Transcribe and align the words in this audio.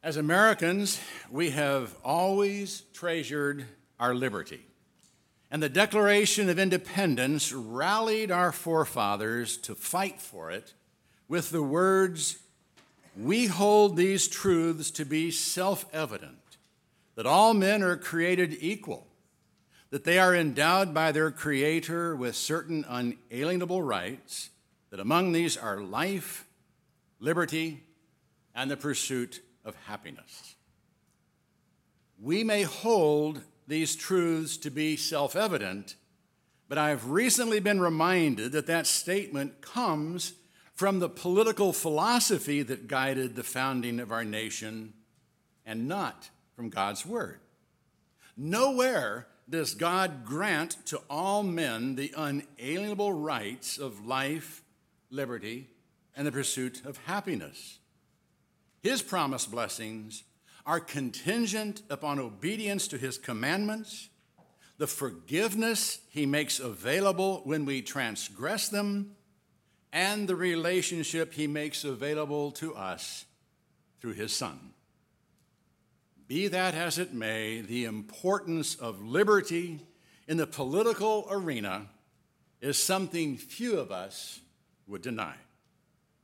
As 0.00 0.16
Americans, 0.16 1.00
we 1.28 1.50
have 1.50 1.92
always 2.04 2.82
treasured 2.92 3.66
our 3.98 4.14
liberty. 4.14 4.64
And 5.50 5.60
the 5.60 5.68
Declaration 5.68 6.48
of 6.48 6.56
Independence 6.56 7.52
rallied 7.52 8.30
our 8.30 8.52
forefathers 8.52 9.56
to 9.58 9.74
fight 9.74 10.20
for 10.20 10.52
it 10.52 10.74
with 11.26 11.50
the 11.50 11.64
words 11.64 12.38
We 13.16 13.46
hold 13.46 13.96
these 13.96 14.28
truths 14.28 14.92
to 14.92 15.04
be 15.04 15.32
self 15.32 15.84
evident 15.92 16.58
that 17.16 17.26
all 17.26 17.52
men 17.52 17.82
are 17.82 17.96
created 17.96 18.56
equal, 18.60 19.08
that 19.90 20.04
they 20.04 20.20
are 20.20 20.32
endowed 20.32 20.94
by 20.94 21.10
their 21.10 21.32
Creator 21.32 22.14
with 22.14 22.36
certain 22.36 22.84
unalienable 22.88 23.82
rights, 23.82 24.50
that 24.90 25.00
among 25.00 25.32
these 25.32 25.56
are 25.56 25.80
life, 25.80 26.46
liberty, 27.18 27.82
and 28.54 28.70
the 28.70 28.76
pursuit 28.76 29.40
of 29.68 29.76
happiness. 29.86 30.56
We 32.20 32.42
may 32.42 32.62
hold 32.62 33.42
these 33.68 33.94
truths 33.94 34.56
to 34.58 34.70
be 34.70 34.96
self 34.96 35.36
evident, 35.36 35.94
but 36.68 36.78
I've 36.78 37.10
recently 37.10 37.60
been 37.60 37.80
reminded 37.80 38.52
that 38.52 38.66
that 38.66 38.86
statement 38.86 39.60
comes 39.60 40.32
from 40.74 40.98
the 40.98 41.08
political 41.08 41.72
philosophy 41.72 42.62
that 42.62 42.88
guided 42.88 43.36
the 43.36 43.44
founding 43.44 44.00
of 44.00 44.10
our 44.10 44.24
nation 44.24 44.94
and 45.66 45.86
not 45.86 46.30
from 46.56 46.70
God's 46.70 47.04
Word. 47.04 47.40
Nowhere 48.36 49.26
does 49.50 49.74
God 49.74 50.24
grant 50.24 50.76
to 50.86 51.00
all 51.08 51.42
men 51.42 51.94
the 51.94 52.12
unalienable 52.16 53.12
rights 53.12 53.78
of 53.78 54.06
life, 54.06 54.62
liberty, 55.10 55.68
and 56.16 56.26
the 56.26 56.32
pursuit 56.32 56.84
of 56.84 56.98
happiness. 57.06 57.78
His 58.80 59.02
promised 59.02 59.50
blessings 59.50 60.24
are 60.64 60.80
contingent 60.80 61.82
upon 61.90 62.18
obedience 62.18 62.88
to 62.88 62.98
his 62.98 63.18
commandments, 63.18 64.08
the 64.76 64.86
forgiveness 64.86 66.00
he 66.10 66.26
makes 66.26 66.60
available 66.60 67.40
when 67.44 67.64
we 67.64 67.82
transgress 67.82 68.68
them, 68.68 69.16
and 69.92 70.28
the 70.28 70.36
relationship 70.36 71.32
he 71.32 71.46
makes 71.46 71.84
available 71.84 72.52
to 72.52 72.74
us 72.74 73.24
through 74.00 74.12
his 74.12 74.36
Son. 74.36 74.58
Be 76.28 76.46
that 76.48 76.74
as 76.74 76.98
it 76.98 77.14
may, 77.14 77.62
the 77.62 77.86
importance 77.86 78.74
of 78.74 79.02
liberty 79.02 79.80
in 80.28 80.36
the 80.36 80.46
political 80.46 81.26
arena 81.30 81.86
is 82.60 82.76
something 82.76 83.38
few 83.38 83.78
of 83.78 83.90
us 83.90 84.40
would 84.86 85.00
deny. 85.00 85.34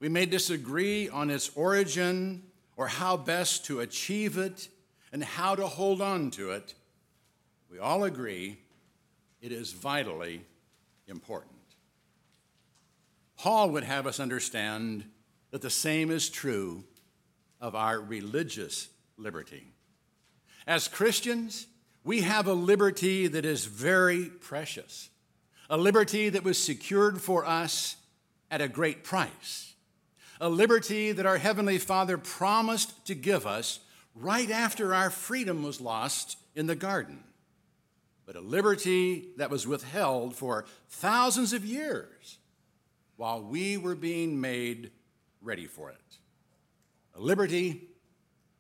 We 0.05 0.11
may 0.11 0.27
disagree 0.27 1.09
on 1.09 1.31
its 1.31 1.51
origin 1.55 2.43
or 2.77 2.89
how 2.89 3.17
best 3.17 3.65
to 3.65 3.81
achieve 3.81 4.37
it 4.37 4.69
and 5.15 5.25
how 5.25 5.55
to 5.55 5.67
hold 5.67 6.03
on 6.03 6.31
to 6.33 6.51
it, 6.51 6.75
we 7.71 7.79
all 7.79 8.05
agree 8.05 8.59
it 9.41 9.51
is 9.51 9.73
vitally 9.73 10.43
important. 11.09 11.55
Paul 13.39 13.71
would 13.71 13.85
have 13.85 14.07
us 14.07 14.21
understand 14.21 15.05
that 15.53 15.63
the 15.63 15.71
same 15.71 16.11
is 16.11 16.29
true 16.29 16.85
of 17.59 17.75
our 17.75 17.99
religious 17.99 18.91
liberty. 19.17 19.73
As 20.67 20.87
Christians, 20.87 21.67
we 22.05 22.21
have 22.21 22.47
a 22.47 22.53
liberty 22.53 23.27
that 23.27 23.47
is 23.47 23.65
very 23.65 24.27
precious, 24.27 25.09
a 25.71 25.79
liberty 25.79 26.29
that 26.29 26.45
was 26.45 26.59
secured 26.59 27.23
for 27.23 27.47
us 27.47 27.97
at 28.51 28.61
a 28.61 28.69
great 28.69 29.03
price 29.03 29.71
a 30.41 30.49
liberty 30.49 31.13
that 31.13 31.27
our 31.27 31.39
Heavenly 31.39 31.79
Father 31.79 32.19
promised 32.19 33.07
to 33.07 33.15
give 33.15 33.47
us 33.47 33.81
right 34.15 34.51
after 34.51 34.95
our 34.95 35.11
freedom 35.11 35.63
was 35.63 35.81
lost 35.81 36.39
in 36.55 36.67
the 36.67 36.77
garden, 36.77 37.25
but 38.27 38.37
a 38.37 38.41
liberty 38.41 39.29
that 39.37 39.51
was 39.51 39.67
withheld 39.67 40.35
for 40.35 40.65
thousands 40.89 41.53
of 41.53 41.65
years 41.65 42.39
while 43.17 43.43
we 43.43 43.77
were 43.77 43.95
being 43.95 44.41
made 44.41 44.91
ready 45.41 45.67
for 45.67 45.91
it. 45.91 46.19
A 47.15 47.21
liberty 47.21 47.89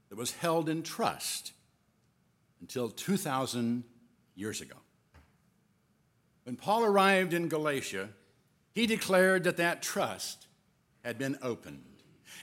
that 0.08 0.18
was 0.18 0.32
held 0.32 0.68
in 0.68 0.82
trust 0.82 1.52
until 2.60 2.88
2,000 2.88 3.84
years 4.36 4.60
ago. 4.60 4.76
When 6.44 6.56
Paul 6.56 6.84
arrived 6.84 7.32
in 7.32 7.48
Galatia, 7.48 8.10
he 8.74 8.86
declared 8.86 9.44
that 9.44 9.56
that 9.56 9.82
trust 9.82 10.46
had 11.04 11.18
been 11.18 11.38
opened. 11.42 11.84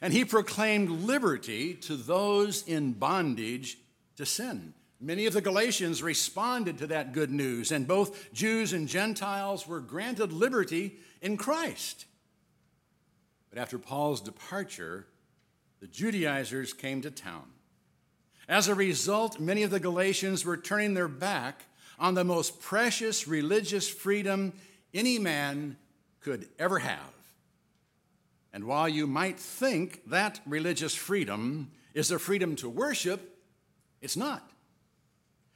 And 0.01 0.13
he 0.13 0.23
proclaimed 0.23 0.89
liberty 0.89 1.73
to 1.73 1.95
those 1.95 2.63
in 2.63 2.93
bondage 2.93 3.77
to 4.15 4.25
sin. 4.25 4.73
Many 4.99 5.25
of 5.25 5.33
the 5.33 5.41
Galatians 5.41 6.03
responded 6.03 6.77
to 6.77 6.87
that 6.87 7.11
good 7.11 7.31
news, 7.31 7.71
and 7.71 7.87
both 7.87 8.31
Jews 8.33 8.71
and 8.71 8.87
Gentiles 8.87 9.67
were 9.67 9.79
granted 9.79 10.31
liberty 10.31 10.97
in 11.21 11.37
Christ. 11.37 12.05
But 13.49 13.59
after 13.59 13.79
Paul's 13.79 14.21
departure, 14.21 15.07
the 15.79 15.87
Judaizers 15.87 16.73
came 16.73 17.01
to 17.01 17.11
town. 17.11 17.45
As 18.47 18.67
a 18.67 18.75
result, 18.75 19.39
many 19.39 19.63
of 19.63 19.71
the 19.71 19.79
Galatians 19.79 20.45
were 20.45 20.57
turning 20.57 20.93
their 20.93 21.07
back 21.07 21.65
on 21.97 22.13
the 22.13 22.23
most 22.23 22.61
precious 22.61 23.27
religious 23.27 23.89
freedom 23.89 24.53
any 24.93 25.17
man 25.17 25.77
could 26.21 26.47
ever 26.59 26.79
have 26.79 27.20
and 28.53 28.65
while 28.65 28.89
you 28.89 29.07
might 29.07 29.39
think 29.39 30.01
that 30.07 30.41
religious 30.45 30.93
freedom 30.93 31.71
is 31.93 32.09
the 32.09 32.19
freedom 32.19 32.55
to 32.57 32.69
worship, 32.69 33.37
it's 34.01 34.17
not. 34.17 34.49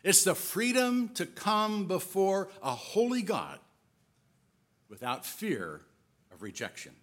It's 0.03 0.23
the 0.23 0.35
freedom 0.35 1.09
to 1.16 1.25
come 1.25 1.88
before 1.88 2.50
a 2.61 2.72
holy 2.72 3.22
God 3.22 3.59
without 4.88 5.25
fear 5.25 5.81
of 6.31 6.41
rejection. 6.41 6.94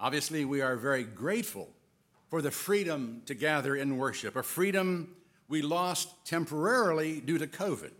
Obviously, 0.00 0.44
we 0.44 0.60
are 0.60 0.76
very 0.76 1.02
grateful 1.02 1.68
for 2.28 2.40
the 2.40 2.50
freedom 2.50 3.22
to 3.26 3.34
gather 3.34 3.74
in 3.74 3.96
worship, 3.96 4.36
a 4.36 4.42
freedom 4.42 5.16
we 5.48 5.62
lost 5.62 6.24
temporarily 6.24 7.20
due 7.20 7.38
to 7.38 7.46
COVID. 7.46 7.90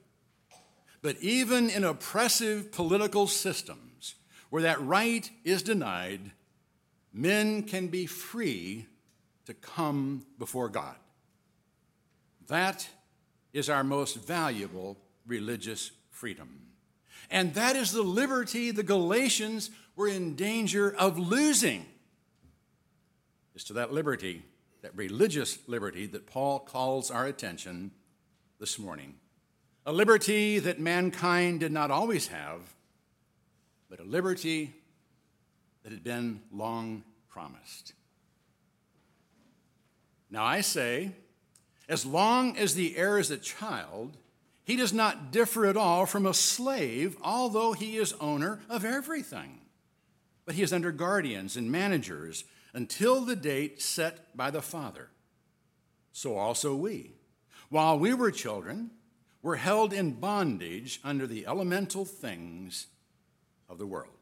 But 1.03 1.17
even 1.21 1.71
in 1.71 1.85
oppressive 1.85 2.71
political 2.73 3.27
systems 3.27 4.15
where 4.51 4.63
that 4.63 4.81
right 4.81 5.29
is 5.45 5.63
denied, 5.63 6.33
men 7.13 7.63
can 7.63 7.89
be 7.89 8.07
free 8.07 8.87
to 9.47 9.55
come 9.55 10.27
before 10.39 10.69
God. 10.69 10.97
That 12.49 12.89
is 13.53 13.69
our 13.69 13.85
most 13.85 14.17
valuable 14.17 14.99
religious 15.27 15.91
freedom. 16.11 16.61
And 17.31 17.55
that 17.55 17.77
is 17.77 17.93
the 17.93 18.03
liberty 18.03 18.71
the 18.71 18.83
Galatians 18.83 19.71
were 19.97 20.09
in 20.09 20.37
danger 20.37 20.95
of 20.95 21.19
losing. 21.19 21.87
It's 23.55 23.65
to 23.65 23.73
that 23.75 23.93
liberty, 23.93 24.43
that 24.83 24.97
religious 24.97 25.59
liberty, 25.67 26.07
that 26.07 26.27
Paul 26.27 26.61
calls 26.61 27.11
our 27.11 27.27
attention 27.27 27.91
this 28.61 28.79
morning. 28.79 29.15
A 29.85 29.93
liberty 29.93 30.59
that 30.59 30.79
mankind 30.79 31.61
did 31.61 31.73
not 31.73 31.91
always 31.91 32.29
have, 32.29 32.61
but 33.91 34.01
a 34.01 34.05
liberty 34.05 34.75
that 35.89 35.95
had 35.95 36.05
been 36.05 36.43
long 36.53 37.03
promised. 37.31 37.95
Now 40.31 40.45
I 40.45 40.61
say, 40.61 41.13
as 41.89 42.05
long 42.05 42.59
as 42.59 42.75
the 42.75 42.95
heir 42.95 43.19
is 43.19 43.31
a 43.31 43.39
child, 43.39 44.19
he 44.65 44.77
does 44.77 44.93
not 44.93 45.33
differ 45.33 45.65
at 45.65 45.79
all 45.79 46.05
from 46.05 46.27
a 46.27 46.35
slave, 46.35 47.17
although 47.23 47.73
he 47.73 47.97
is 47.97 48.13
owner 48.21 48.61
of 48.69 48.85
everything. 48.85 49.61
But 50.45 50.57
he 50.57 50.63
is 50.63 50.75
under 50.75 50.93
guardians 50.93 51.57
and 51.57 51.73
managers 51.73 52.45
until 52.75 53.23
the 53.23 53.37
date 53.37 53.81
set 53.81 54.37
by 54.37 54.51
the 54.51 54.61
Father. 54.61 55.09
So 56.13 56.37
also 56.37 56.75
we, 56.75 57.13
while 57.71 57.99
we 57.99 58.13
were 58.13 58.31
children, 58.31 58.91
were 59.41 59.57
held 59.57 59.95
in 59.95 60.21
bondage 60.21 61.01
under 61.03 61.27
the 61.27 61.47
elemental 61.47 62.05
things 62.05 62.89
of 63.71 63.79
the 63.79 63.87
world. 63.87 64.18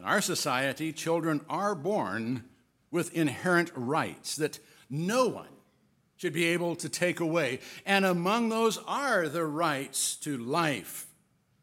In 0.00 0.06
our 0.06 0.22
society, 0.22 0.94
children 0.94 1.42
are 1.50 1.74
born 1.74 2.44
with 2.90 3.12
inherent 3.12 3.70
rights 3.74 4.36
that 4.36 4.58
no 4.88 5.28
one 5.28 5.50
should 6.16 6.32
be 6.32 6.46
able 6.46 6.74
to 6.76 6.88
take 6.88 7.20
away. 7.20 7.58
And 7.84 8.06
among 8.06 8.48
those 8.48 8.78
are 8.86 9.28
the 9.28 9.44
rights 9.44 10.16
to 10.22 10.38
life, 10.38 11.06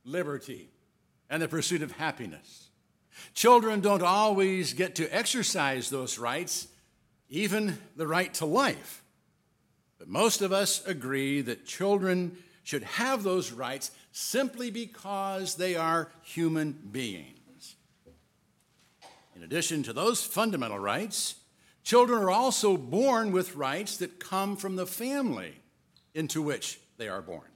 liberty, 0.06 0.70
and 1.32 1.42
the 1.42 1.48
pursuit 1.48 1.82
of 1.82 1.94
happiness. 1.94 2.70
Children 3.34 3.82
don't 3.82 4.04
always 4.04 4.74
get 4.74 4.94
to 4.98 5.10
exercise 5.10 5.90
those 5.90 6.20
rights, 6.20 6.68
even 7.30 7.80
the 7.96 8.06
right 8.06 8.32
to 8.36 8.46
life. 8.46 9.02
But 9.98 10.10
most 10.10 10.44
of 10.44 10.54
us 10.54 10.86
agree 10.86 11.42
that 11.42 11.66
children 11.66 12.38
should 12.62 12.84
have 12.84 13.24
those 13.24 13.52
rights 13.52 13.90
simply 14.12 14.70
because 14.70 15.56
they 15.56 15.76
are 15.76 16.12
human 16.22 16.74
beings. 16.92 17.37
In 19.38 19.44
addition 19.44 19.84
to 19.84 19.94
those 19.94 20.26
fundamental 20.26 20.80
rights, 20.80 21.36
Children 21.88 22.22
are 22.22 22.32
also 22.32 22.76
born 22.76 23.32
with 23.32 23.56
rights 23.56 23.96
that 24.00 24.20
come 24.20 24.58
from 24.58 24.76
the 24.76 24.86
family 24.86 25.54
into 26.14 26.42
which 26.42 26.82
they 26.98 27.08
are 27.08 27.22
born. 27.22 27.48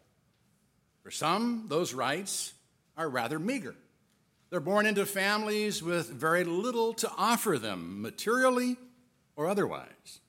For 1.04 1.12
some, 1.12 1.66
those 1.68 1.94
rights 1.94 2.54
are 2.96 3.10
rather 3.10 3.40
meager. 3.40 3.76
They're 4.50 4.62
born 4.62 4.86
into 4.86 5.06
families 5.06 5.84
with 5.84 6.10
very 6.10 6.46
little 6.46 6.94
to 6.94 7.12
offer 7.18 7.58
them, 7.58 8.02
materially 8.02 8.78
or 9.36 9.50
otherwise. 9.50 10.22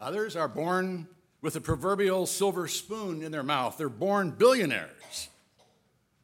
Others 0.00 0.36
are 0.36 0.46
born 0.46 1.08
with 1.42 1.56
a 1.56 1.60
proverbial 1.60 2.26
silver 2.26 2.68
spoon 2.68 3.24
in 3.24 3.32
their 3.32 3.42
mouth. 3.42 3.76
They're 3.76 3.88
born 3.88 4.30
billionaires. 4.30 5.30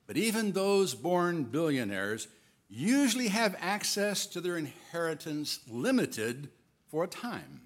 But 0.07 0.17
even 0.17 0.53
those 0.53 0.95
born 0.95 1.43
billionaires 1.43 2.29
usually 2.73 3.29
have 3.29 3.55
access 3.61 4.27
to 4.27 4.41
their 4.41 4.57
inheritance 4.57 5.61
limited 5.69 6.49
for 6.91 7.05
a 7.05 7.09
time. 7.09 7.61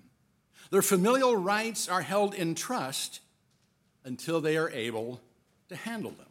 Their 0.70 0.82
familial 0.82 1.36
rights 1.36 1.88
are 1.88 2.02
held 2.02 2.34
in 2.34 2.56
trust 2.56 3.20
until 4.04 4.40
they 4.40 4.56
are 4.56 4.70
able 4.70 5.20
to 5.68 5.76
handle 5.76 6.10
them. 6.10 6.26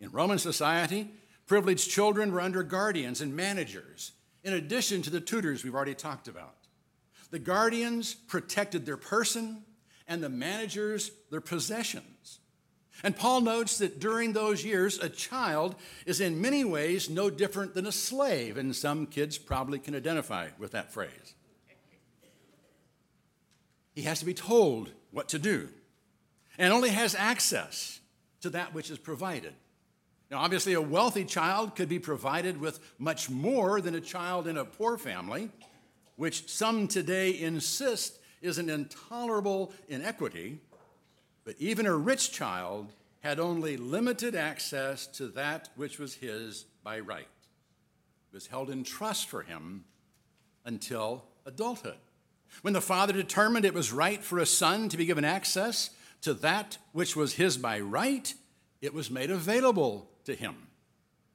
In 0.00 0.10
Roman 0.12 0.38
society, 0.38 1.10
privileged 1.46 1.90
children 1.90 2.30
were 2.30 2.40
under 2.40 2.62
guardians 2.62 3.20
and 3.20 3.34
managers, 3.34 4.12
in 4.44 4.52
addition 4.52 5.02
to 5.02 5.10
the 5.10 5.20
tutors 5.20 5.64
we've 5.64 5.74
already 5.74 5.94
talked 5.94 6.28
about. 6.28 6.54
The 7.30 7.40
guardians 7.40 8.14
protected 8.14 8.86
their 8.86 8.96
person, 8.96 9.64
and 10.06 10.22
the 10.22 10.28
managers 10.28 11.10
their 11.30 11.40
possessions. 11.40 12.38
And 13.02 13.16
Paul 13.16 13.40
notes 13.40 13.78
that 13.78 14.00
during 14.00 14.32
those 14.32 14.64
years, 14.64 14.98
a 14.98 15.08
child 15.08 15.74
is 16.06 16.20
in 16.20 16.40
many 16.40 16.64
ways 16.64 17.10
no 17.10 17.30
different 17.30 17.74
than 17.74 17.86
a 17.86 17.92
slave, 17.92 18.56
and 18.56 18.74
some 18.76 19.06
kids 19.06 19.38
probably 19.38 19.78
can 19.78 19.94
identify 19.94 20.48
with 20.58 20.72
that 20.72 20.92
phrase. 20.92 21.34
He 23.94 24.02
has 24.02 24.20
to 24.20 24.24
be 24.24 24.34
told 24.34 24.90
what 25.10 25.28
to 25.30 25.38
do 25.38 25.68
and 26.58 26.72
only 26.72 26.90
has 26.90 27.14
access 27.14 28.00
to 28.40 28.50
that 28.50 28.74
which 28.74 28.90
is 28.90 28.98
provided. 28.98 29.54
Now, 30.30 30.38
obviously, 30.38 30.72
a 30.72 30.80
wealthy 30.80 31.24
child 31.24 31.76
could 31.76 31.88
be 31.88 31.98
provided 31.98 32.58
with 32.58 32.80
much 32.98 33.28
more 33.28 33.80
than 33.80 33.94
a 33.94 34.00
child 34.00 34.46
in 34.46 34.56
a 34.56 34.64
poor 34.64 34.96
family, 34.96 35.50
which 36.16 36.48
some 36.48 36.88
today 36.88 37.38
insist 37.38 38.18
is 38.40 38.58
an 38.58 38.70
intolerable 38.70 39.72
inequity. 39.88 40.60
But 41.44 41.56
even 41.58 41.86
a 41.86 41.96
rich 41.96 42.32
child 42.32 42.92
had 43.20 43.38
only 43.38 43.76
limited 43.76 44.34
access 44.34 45.06
to 45.06 45.28
that 45.28 45.68
which 45.76 45.98
was 45.98 46.14
his 46.14 46.64
by 46.82 47.00
right. 47.00 47.28
It 48.32 48.34
was 48.34 48.48
held 48.48 48.70
in 48.70 48.84
trust 48.84 49.28
for 49.28 49.42
him 49.42 49.84
until 50.64 51.24
adulthood. 51.46 51.98
When 52.62 52.74
the 52.74 52.80
father 52.80 53.12
determined 53.12 53.64
it 53.64 53.74
was 53.74 53.92
right 53.92 54.22
for 54.22 54.38
a 54.38 54.46
son 54.46 54.88
to 54.88 54.96
be 54.96 55.06
given 55.06 55.24
access 55.24 55.90
to 56.22 56.34
that 56.34 56.78
which 56.92 57.16
was 57.16 57.34
his 57.34 57.56
by 57.56 57.80
right, 57.80 58.34
it 58.80 58.92
was 58.92 59.10
made 59.10 59.30
available 59.30 60.08
to 60.24 60.34
him. 60.34 60.54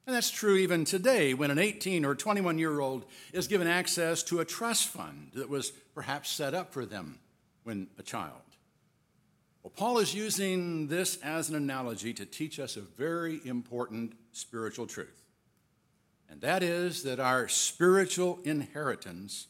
And 0.06 0.14
that's 0.14 0.30
true 0.30 0.56
even 0.56 0.84
today 0.86 1.34
when 1.34 1.50
an 1.50 1.58
18 1.58 2.04
or 2.04 2.14
21 2.14 2.58
year 2.58 2.80
old 2.80 3.04
is 3.32 3.46
given 3.46 3.66
access 3.66 4.22
to 4.24 4.40
a 4.40 4.44
trust 4.44 4.88
fund 4.88 5.32
that 5.34 5.50
was 5.50 5.70
perhaps 5.94 6.30
set 6.30 6.54
up 6.54 6.72
for 6.72 6.86
them 6.86 7.18
when 7.64 7.88
a 7.98 8.02
child. 8.02 8.40
Well, 9.62 9.72
Paul 9.76 9.98
is 9.98 10.14
using 10.14 10.88
this 10.88 11.18
as 11.22 11.48
an 11.48 11.56
analogy 11.56 12.14
to 12.14 12.24
teach 12.24 12.60
us 12.60 12.76
a 12.76 12.80
very 12.80 13.40
important 13.44 14.14
spiritual 14.32 14.86
truth. 14.86 15.24
And 16.30 16.40
that 16.42 16.62
is 16.62 17.02
that 17.02 17.20
our 17.20 17.48
spiritual 17.48 18.38
inheritance 18.44 19.48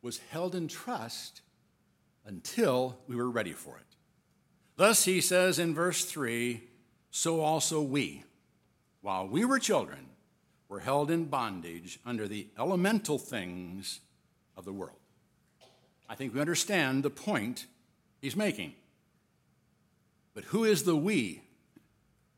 was 0.00 0.18
held 0.30 0.54
in 0.54 0.68
trust 0.68 1.42
until 2.24 2.98
we 3.06 3.16
were 3.16 3.30
ready 3.30 3.52
for 3.52 3.76
it. 3.76 3.96
Thus, 4.76 5.04
he 5.04 5.20
says 5.20 5.58
in 5.58 5.74
verse 5.74 6.04
3 6.04 6.62
so 7.10 7.40
also 7.40 7.80
we, 7.80 8.22
while 9.00 9.26
we 9.26 9.44
were 9.44 9.58
children, 9.58 10.10
were 10.68 10.80
held 10.80 11.10
in 11.10 11.24
bondage 11.24 11.98
under 12.04 12.28
the 12.28 12.48
elemental 12.58 13.18
things 13.18 14.00
of 14.56 14.64
the 14.64 14.72
world. 14.72 14.98
I 16.08 16.14
think 16.14 16.34
we 16.34 16.40
understand 16.40 17.02
the 17.02 17.10
point 17.10 17.66
he's 18.20 18.36
making. 18.36 18.74
But 20.34 20.44
who 20.44 20.64
is 20.64 20.84
the 20.84 20.96
we? 20.96 21.42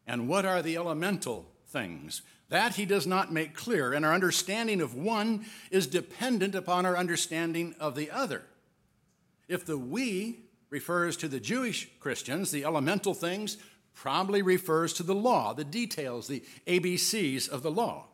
And 0.06 0.28
what 0.28 0.44
are 0.44 0.62
the 0.62 0.76
elemental 0.76 1.50
things? 1.66 2.22
That 2.48 2.74
he 2.74 2.84
does 2.84 3.06
not 3.06 3.32
make 3.32 3.54
clear, 3.54 3.92
and 3.92 4.04
our 4.04 4.12
understanding 4.12 4.80
of 4.80 4.94
one 4.94 5.46
is 5.70 5.86
dependent 5.86 6.54
upon 6.54 6.84
our 6.84 6.96
understanding 6.96 7.74
of 7.78 7.94
the 7.94 8.10
other. 8.10 8.42
If 9.46 9.64
the 9.64 9.78
we 9.78 10.40
refers 10.68 11.16
to 11.18 11.28
the 11.28 11.40
Jewish 11.40 11.88
Christians, 12.00 12.50
the 12.50 12.64
elemental 12.64 13.14
things 13.14 13.56
probably 13.94 14.42
refers 14.42 14.92
to 14.94 15.02
the 15.02 15.14
law, 15.14 15.52
the 15.52 15.64
details, 15.64 16.26
the 16.26 16.42
ABCs 16.66 17.48
of 17.48 17.62
the 17.62 17.70
law. 17.70 18.06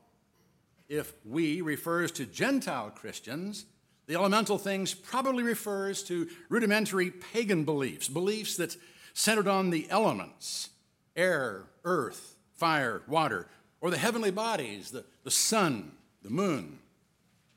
If 0.89 1.13
we 1.25 1.61
refers 1.61 2.13
to 2.13 2.27
Gentile 2.27 2.91
Christians, 2.91 3.67
the 4.07 4.15
elemental 4.15 4.59
things 4.59 4.95
probably 4.95 5.43
refers 5.43 6.03
to 6.05 6.29
rudimentary 6.49 7.11
pagan 7.11 7.65
beliefs, 7.65 8.09
beliefs 8.09 8.57
that 8.57 8.77
centered 9.17 9.49
on 9.49 9.71
the 9.71 9.87
elements 9.89 10.69
air, 11.17 11.65
earth, 11.85 12.37
fire, 12.53 13.01
water, 13.09 13.49
or 13.81 13.91
the 13.91 13.97
heavenly 13.97 14.31
bodies, 14.31 14.91
the, 14.91 15.05
the 15.25 15.31
sun, 15.31 15.91
the 16.23 16.29
moon, 16.29 16.79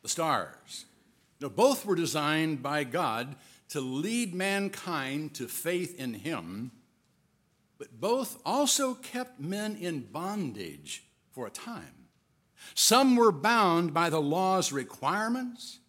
the 0.02 0.08
stars. 0.08 0.86
Now, 1.42 1.50
both 1.50 1.86
were 1.86 1.96
designed 1.96 2.64
by 2.64 2.86
God 2.86 3.36
to 3.70 3.82
lead 3.82 4.34
mankind 4.34 5.34
to 5.36 5.50
faith 5.50 6.00
in 6.00 6.14
Him, 6.14 6.72
but 7.78 8.00
both 8.00 8.40
also 8.46 8.94
kept 8.94 9.42
men 9.42 9.76
in 9.76 10.00
bondage 10.00 11.04
for 11.32 11.46
a 11.46 11.52
time. 11.52 12.08
Some 12.74 13.18
were 13.18 13.34
bound 13.34 13.94
by 13.94 14.10
the 14.10 14.22
law's 14.22 14.72
requirements, 14.72 15.80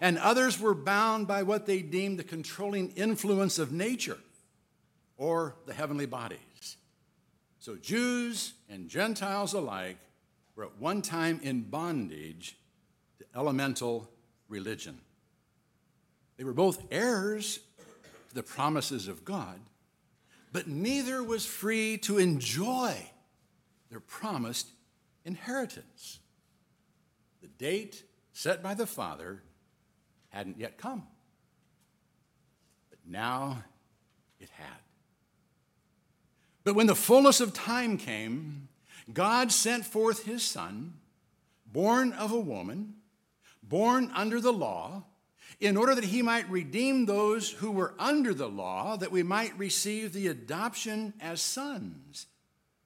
and 0.00 0.18
others 0.18 0.60
were 0.60 0.74
bound 0.74 1.26
by 1.26 1.42
what 1.42 1.66
they 1.66 1.82
deemed 1.82 2.20
the 2.20 2.24
controlling 2.24 2.90
influence 2.90 3.58
of 3.58 3.72
nature 3.72 4.18
or 5.16 5.56
the 5.66 5.74
heavenly 5.74 6.06
bodies. 6.06 6.76
So 7.58 7.76
Jews 7.76 8.52
and 8.68 8.88
Gentiles 8.88 9.52
alike 9.54 9.98
were 10.54 10.64
at 10.64 10.78
one 10.78 11.02
time 11.02 11.40
in 11.42 11.62
bondage 11.62 12.56
to 13.18 13.24
elemental 13.34 14.08
religion. 14.48 15.00
They 16.36 16.44
were 16.44 16.52
both 16.52 16.86
heirs 16.90 17.60
to 18.28 18.34
the 18.34 18.42
promises 18.42 19.08
of 19.08 19.24
God, 19.24 19.58
but 20.52 20.68
neither 20.68 21.22
was 21.22 21.44
free 21.44 21.98
to 21.98 22.18
enjoy 22.18 22.94
their 23.90 24.00
promised 24.00 24.68
inheritance. 25.24 26.20
The 27.40 27.48
date 27.48 28.04
set 28.32 28.62
by 28.62 28.74
the 28.74 28.86
Father 28.86 29.42
hadn't 30.28 30.58
yet 30.58 30.78
come, 30.78 31.04
but 32.90 32.98
now 33.06 33.64
it 34.38 34.50
had. 34.50 34.85
But 36.66 36.74
when 36.74 36.88
the 36.88 36.96
fullness 36.96 37.40
of 37.40 37.54
time 37.54 37.96
came, 37.96 38.66
God 39.12 39.52
sent 39.52 39.86
forth 39.86 40.24
his 40.24 40.42
Son, 40.42 40.94
born 41.64 42.12
of 42.12 42.32
a 42.32 42.40
woman, 42.40 42.94
born 43.62 44.10
under 44.12 44.40
the 44.40 44.52
law, 44.52 45.04
in 45.60 45.76
order 45.76 45.94
that 45.94 46.02
he 46.02 46.22
might 46.22 46.50
redeem 46.50 47.06
those 47.06 47.48
who 47.48 47.70
were 47.70 47.94
under 48.00 48.34
the 48.34 48.48
law, 48.48 48.96
that 48.96 49.12
we 49.12 49.22
might 49.22 49.56
receive 49.56 50.12
the 50.12 50.26
adoption 50.26 51.14
as 51.20 51.40
sons. 51.40 52.26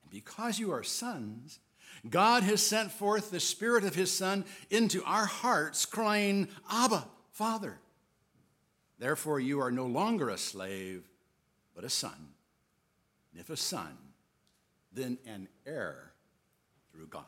And 0.02 0.10
because 0.10 0.58
you 0.58 0.72
are 0.72 0.82
sons, 0.82 1.58
God 2.06 2.42
has 2.42 2.60
sent 2.60 2.92
forth 2.92 3.30
the 3.30 3.40
Spirit 3.40 3.84
of 3.84 3.94
his 3.94 4.12
Son 4.12 4.44
into 4.68 5.02
our 5.04 5.24
hearts, 5.24 5.86
crying, 5.86 6.48
Abba, 6.70 7.08
Father. 7.32 7.78
Therefore, 8.98 9.40
you 9.40 9.58
are 9.58 9.72
no 9.72 9.86
longer 9.86 10.28
a 10.28 10.36
slave, 10.36 11.08
but 11.74 11.82
a 11.82 11.88
son. 11.88 12.29
And 13.32 13.40
if 13.40 13.50
a 13.50 13.56
son, 13.56 13.96
then 14.92 15.18
an 15.26 15.48
heir 15.66 16.12
through 16.92 17.06
God. 17.06 17.24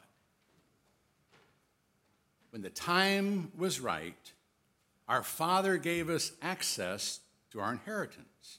When 2.51 2.63
the 2.63 2.71
time 2.71 3.51
was 3.57 3.81
right, 3.81 4.33
our 5.09 5.23
Father 5.23 5.77
gave 5.77 6.11
us 6.11 6.33
access 6.43 7.21
to 7.51 7.61
our 7.61 7.73
inheritance. 7.73 8.59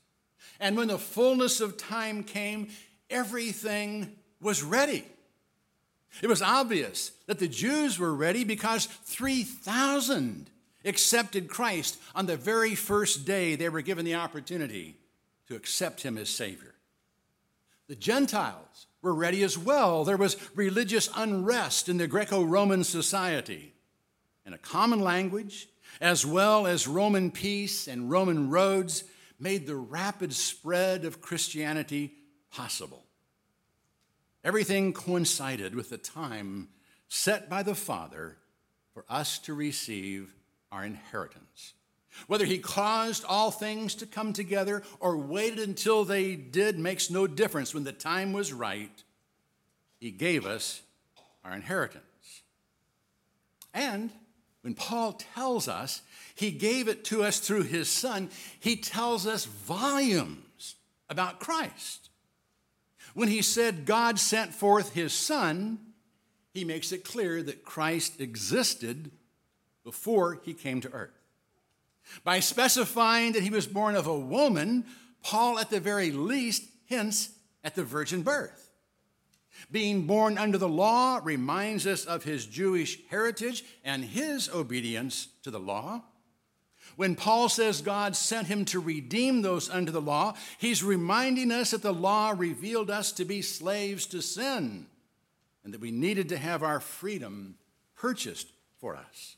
And 0.59 0.77
when 0.77 0.87
the 0.87 0.97
fullness 0.97 1.61
of 1.61 1.77
time 1.77 2.23
came, 2.23 2.69
everything 3.09 4.15
was 4.41 4.63
ready. 4.63 5.05
It 6.21 6.27
was 6.27 6.41
obvious 6.41 7.11
that 7.25 7.39
the 7.39 7.47
Jews 7.47 7.97
were 7.97 8.13
ready 8.13 8.43
because 8.43 8.85
3,000 8.85 10.49
accepted 10.85 11.49
Christ 11.49 11.99
on 12.13 12.25
the 12.25 12.37
very 12.37 12.75
first 12.75 13.25
day 13.25 13.55
they 13.55 13.69
were 13.69 13.81
given 13.81 14.05
the 14.05 14.15
opportunity 14.15 14.97
to 15.47 15.55
accept 15.55 16.01
him 16.01 16.17
as 16.17 16.29
Savior. 16.29 16.72
The 17.87 17.95
Gentiles 17.95 18.87
were 19.01 19.13
ready 19.13 19.43
as 19.43 19.57
well. 19.57 20.03
There 20.03 20.17
was 20.17 20.37
religious 20.55 21.09
unrest 21.15 21.89
in 21.89 21.97
the 21.97 22.07
Greco 22.07 22.43
Roman 22.43 22.83
society. 22.83 23.73
And 24.45 24.55
a 24.55 24.59
common 24.59 24.99
language, 24.99 25.67
as 26.01 26.25
well 26.25 26.65
as 26.65 26.87
Roman 26.87 27.31
peace 27.31 27.87
and 27.87 28.09
Roman 28.09 28.49
roads, 28.49 29.03
made 29.39 29.67
the 29.67 29.75
rapid 29.75 30.33
spread 30.33 31.05
of 31.05 31.21
Christianity 31.21 32.13
possible. 32.51 33.03
Everything 34.43 34.93
coincided 34.93 35.75
with 35.75 35.89
the 35.89 35.97
time 35.97 36.69
set 37.07 37.49
by 37.49 37.63
the 37.63 37.75
Father 37.75 38.37
for 38.93 39.05
us 39.09 39.39
to 39.39 39.53
receive 39.53 40.33
our 40.71 40.83
inheritance. 40.83 41.73
Whether 42.27 42.45
he 42.45 42.59
caused 42.59 43.25
all 43.25 43.51
things 43.51 43.95
to 43.95 44.05
come 44.05 44.33
together 44.33 44.83
or 44.99 45.17
waited 45.17 45.67
until 45.67 46.05
they 46.05 46.35
did 46.35 46.77
makes 46.79 47.09
no 47.09 47.27
difference. 47.27 47.73
When 47.73 47.83
the 47.83 47.91
time 47.91 48.33
was 48.33 48.53
right, 48.53 49.03
he 49.99 50.11
gave 50.11 50.45
us 50.45 50.81
our 51.43 51.53
inheritance. 51.53 52.03
And 53.73 54.11
when 54.61 54.75
Paul 54.75 55.13
tells 55.13 55.67
us 55.67 56.01
he 56.35 56.51
gave 56.51 56.87
it 56.87 57.03
to 57.05 57.23
us 57.23 57.39
through 57.39 57.63
his 57.63 57.89
son, 57.89 58.29
he 58.59 58.75
tells 58.75 59.27
us 59.27 59.45
volumes 59.45 60.75
about 61.09 61.39
Christ. 61.39 62.09
When 63.13 63.27
he 63.27 63.41
said 63.41 63.85
God 63.85 64.19
sent 64.19 64.53
forth 64.53 64.93
his 64.93 65.13
son, 65.13 65.79
he 66.53 66.63
makes 66.63 66.91
it 66.91 67.03
clear 67.03 67.43
that 67.43 67.63
Christ 67.63 68.21
existed 68.21 69.11
before 69.83 70.39
he 70.43 70.53
came 70.53 70.81
to 70.81 70.91
earth. 70.91 71.22
By 72.23 72.39
specifying 72.39 73.33
that 73.33 73.43
he 73.43 73.49
was 73.49 73.67
born 73.67 73.95
of 73.95 74.07
a 74.07 74.19
woman, 74.19 74.85
Paul, 75.23 75.59
at 75.59 75.69
the 75.69 75.79
very 75.79 76.11
least, 76.11 76.63
hints 76.85 77.29
at 77.63 77.75
the 77.75 77.83
virgin 77.83 78.23
birth. 78.23 78.71
Being 79.71 80.05
born 80.05 80.37
under 80.37 80.57
the 80.57 80.69
law 80.69 81.19
reminds 81.23 81.87
us 81.87 82.05
of 82.05 82.23
his 82.23 82.45
Jewish 82.45 82.99
heritage 83.09 83.63
and 83.83 84.03
his 84.03 84.49
obedience 84.49 85.29
to 85.43 85.51
the 85.51 85.59
law. 85.59 86.03
When 86.95 87.15
Paul 87.15 87.49
says 87.49 87.81
God 87.81 88.15
sent 88.15 88.47
him 88.47 88.65
to 88.65 88.79
redeem 88.79 89.41
those 89.41 89.69
under 89.69 89.91
the 89.91 90.01
law, 90.01 90.35
he's 90.59 90.83
reminding 90.83 91.51
us 91.51 91.71
that 91.71 91.81
the 91.81 91.93
law 91.93 92.33
revealed 92.37 92.91
us 92.91 93.11
to 93.13 93.25
be 93.25 93.41
slaves 93.41 94.05
to 94.07 94.21
sin 94.21 94.85
and 95.63 95.73
that 95.73 95.81
we 95.81 95.91
needed 95.91 96.29
to 96.29 96.37
have 96.37 96.61
our 96.61 96.79
freedom 96.79 97.55
purchased 97.95 98.51
for 98.77 98.95
us. 98.95 99.37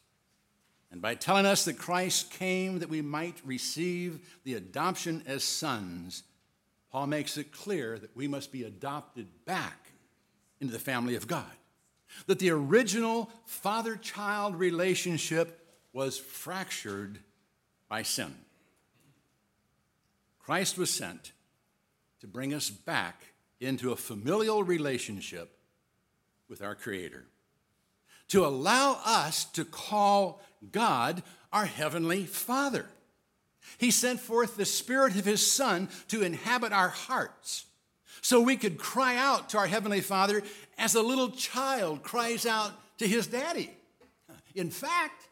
And 0.96 1.02
by 1.02 1.16
telling 1.16 1.46
us 1.46 1.66
that 1.66 1.78
Christ 1.78 2.32
came 2.32 2.80
that 2.80 2.88
we 2.88 3.02
might 3.02 3.36
receive 3.44 4.18
the 4.46 4.54
adoption 4.54 5.24
as 5.28 5.44
sons, 5.44 6.24
Paul 6.90 7.08
makes 7.08 7.36
it 7.36 7.52
clear 7.52 8.00
that 8.00 8.16
we 8.16 8.30
must 8.30 8.50
be 8.50 8.64
adopted 8.64 9.28
back 9.44 9.92
into 10.62 10.72
the 10.72 10.80
family 10.80 11.16
of 11.16 11.28
God. 11.28 11.52
That 12.28 12.40
the 12.40 12.52
original 12.52 13.30
father 13.46 13.98
child 13.98 14.56
relationship 14.56 15.68
was 15.92 16.18
fractured 16.18 17.20
by 17.90 18.04
sin. 18.04 18.34
Christ 20.40 20.78
was 20.78 20.92
sent 20.92 21.34
to 22.22 22.28
bring 22.28 22.54
us 22.54 22.70
back 22.70 23.34
into 23.60 23.92
a 23.92 23.98
familial 23.98 24.64
relationship 24.64 25.60
with 26.48 26.62
our 26.62 26.74
Creator, 26.74 27.26
to 28.30 28.46
allow 28.46 29.00
us 29.06 29.46
to 29.46 29.66
call 29.66 30.42
God 30.72 31.24
our 31.52 31.66
Heavenly 31.66 32.26
Father. 32.26 32.86
He 33.78 33.92
sent 33.92 34.20
forth 34.20 34.56
the 34.56 34.66
Spirit 34.66 35.16
of 35.16 35.26
His 35.26 35.50
Son 35.50 35.90
to 36.08 36.24
inhabit 36.24 36.72
our 36.72 36.90
hearts 36.90 37.66
so 38.22 38.42
we 38.42 38.58
could 38.58 38.78
cry 38.78 39.16
out 39.16 39.50
to 39.50 39.58
our 39.58 39.68
Heavenly 39.68 40.02
Father 40.02 40.42
as 40.78 40.96
a 40.96 41.02
little 41.02 41.30
child 41.30 42.04
cries 42.04 42.46
out 42.46 42.72
to 42.98 43.08
his 43.08 43.28
daddy. 43.28 43.70
In 44.56 44.70
fact, 44.70 45.28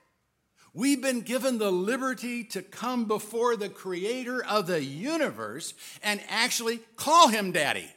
we've 0.73 1.01
been 1.01 1.21
given 1.21 1.57
the 1.57 1.71
liberty 1.71 2.43
to 2.45 2.62
come 2.62 3.05
before 3.05 3.55
the 3.55 3.69
Creator 3.69 4.43
of 4.45 4.67
the 4.67 4.83
universe 4.83 5.73
and 6.03 6.21
actually 6.29 6.81
call 6.95 7.29
Him 7.29 7.51
daddy. 7.51 7.89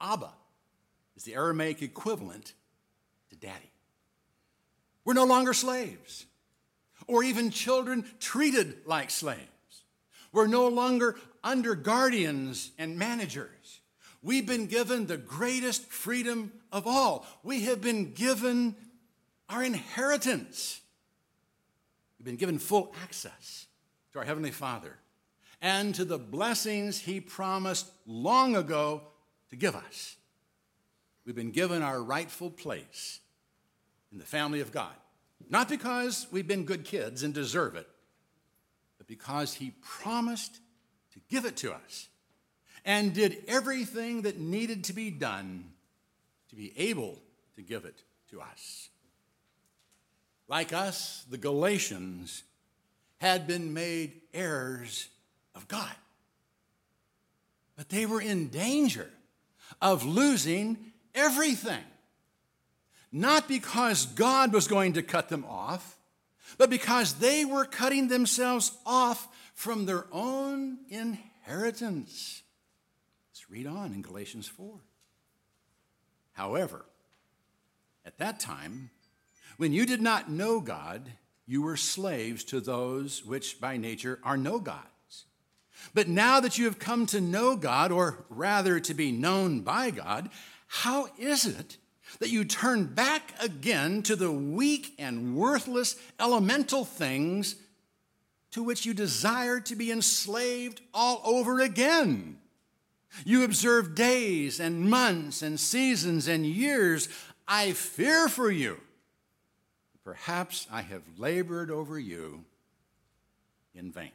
Abba 0.00 0.32
is 1.16 1.24
the 1.24 1.34
Aramaic 1.34 1.82
equivalent 1.82 2.54
to 3.30 3.36
daddy. 3.36 3.72
We're 5.04 5.14
no 5.14 5.24
longer 5.24 5.54
slaves 5.54 6.26
or 7.06 7.24
even 7.24 7.50
children 7.50 8.04
treated 8.20 8.76
like 8.86 9.10
slaves. 9.10 9.40
We're 10.32 10.46
no 10.46 10.68
longer 10.68 11.16
under 11.42 11.74
guardians 11.74 12.70
and 12.78 12.98
managers. 12.98 13.80
We've 14.22 14.46
been 14.46 14.66
given 14.66 15.06
the 15.06 15.16
greatest 15.16 15.86
freedom 15.86 16.52
of 16.70 16.86
all. 16.86 17.26
We 17.42 17.62
have 17.62 17.80
been 17.80 18.12
given 18.12 18.76
our 19.48 19.62
inheritance. 19.62 20.80
We've 22.18 22.26
been 22.26 22.36
given 22.36 22.58
full 22.58 22.94
access 23.02 23.66
to 24.12 24.18
our 24.18 24.24
Heavenly 24.24 24.50
Father 24.50 24.98
and 25.62 25.94
to 25.94 26.04
the 26.04 26.18
blessings 26.18 27.00
He 27.00 27.20
promised 27.20 27.90
long 28.06 28.56
ago 28.56 29.02
to 29.48 29.56
give 29.56 29.74
us. 29.74 30.16
We've 31.24 31.34
been 31.34 31.50
given 31.50 31.82
our 31.82 32.02
rightful 32.02 32.50
place 32.50 33.19
in 34.12 34.18
the 34.18 34.24
family 34.24 34.60
of 34.60 34.72
God. 34.72 34.92
Not 35.48 35.68
because 35.68 36.26
we've 36.30 36.46
been 36.46 36.64
good 36.64 36.84
kids 36.84 37.22
and 37.22 37.32
deserve 37.32 37.74
it, 37.76 37.88
but 38.98 39.06
because 39.06 39.54
He 39.54 39.72
promised 39.82 40.54
to 41.12 41.20
give 41.28 41.44
it 41.44 41.56
to 41.58 41.72
us 41.72 42.08
and 42.84 43.12
did 43.12 43.44
everything 43.48 44.22
that 44.22 44.38
needed 44.38 44.84
to 44.84 44.92
be 44.92 45.10
done 45.10 45.64
to 46.50 46.56
be 46.56 46.72
able 46.76 47.18
to 47.56 47.62
give 47.62 47.84
it 47.84 48.02
to 48.30 48.40
us. 48.40 48.88
Like 50.48 50.72
us, 50.72 51.24
the 51.30 51.38
Galatians 51.38 52.42
had 53.18 53.46
been 53.46 53.72
made 53.72 54.20
heirs 54.34 55.08
of 55.54 55.68
God. 55.68 55.94
But 57.76 57.88
they 57.88 58.06
were 58.06 58.20
in 58.20 58.48
danger 58.48 59.08
of 59.80 60.04
losing 60.04 60.76
everything. 61.14 61.84
Not 63.12 63.48
because 63.48 64.06
God 64.06 64.52
was 64.52 64.68
going 64.68 64.92
to 64.94 65.02
cut 65.02 65.28
them 65.28 65.44
off, 65.48 65.96
but 66.58 66.70
because 66.70 67.14
they 67.14 67.44
were 67.44 67.64
cutting 67.64 68.08
themselves 68.08 68.72
off 68.86 69.28
from 69.54 69.86
their 69.86 70.06
own 70.12 70.78
inheritance. 70.88 72.42
Let's 73.30 73.50
read 73.50 73.66
on 73.66 73.92
in 73.92 74.02
Galatians 74.02 74.46
4. 74.48 74.80
However, 76.32 76.86
at 78.04 78.18
that 78.18 78.40
time, 78.40 78.90
when 79.56 79.72
you 79.72 79.84
did 79.84 80.00
not 80.00 80.30
know 80.30 80.60
God, 80.60 81.10
you 81.46 81.62
were 81.62 81.76
slaves 81.76 82.44
to 82.44 82.60
those 82.60 83.24
which 83.24 83.60
by 83.60 83.76
nature 83.76 84.20
are 84.22 84.36
no 84.36 84.58
gods. 84.58 84.86
But 85.94 86.08
now 86.08 86.40
that 86.40 86.58
you 86.58 86.66
have 86.66 86.78
come 86.78 87.06
to 87.06 87.20
know 87.20 87.56
God, 87.56 87.90
or 87.90 88.24
rather 88.28 88.80
to 88.80 88.94
be 88.94 89.12
known 89.12 89.60
by 89.60 89.90
God, 89.90 90.30
how 90.68 91.08
is 91.18 91.44
it 91.44 91.76
that 92.18 92.30
you 92.30 92.44
turn 92.44 92.86
back 92.86 93.34
again 93.40 94.02
to 94.02 94.16
the 94.16 94.32
weak 94.32 94.94
and 94.98 95.36
worthless 95.36 95.96
elemental 96.18 96.84
things 96.84 97.56
to 98.50 98.62
which 98.62 98.84
you 98.84 98.92
desire 98.92 99.60
to 99.60 99.76
be 99.76 99.92
enslaved 99.92 100.80
all 100.92 101.22
over 101.24 101.60
again. 101.60 102.38
You 103.24 103.44
observe 103.44 103.94
days 103.94 104.60
and 104.60 104.88
months 104.88 105.42
and 105.42 105.58
seasons 105.58 106.28
and 106.28 106.44
years. 106.46 107.08
I 107.46 107.72
fear 107.72 108.28
for 108.28 108.50
you. 108.50 108.80
Perhaps 110.04 110.66
I 110.70 110.82
have 110.82 111.02
labored 111.18 111.70
over 111.70 111.98
you 111.98 112.44
in 113.74 113.92
vain. 113.92 114.10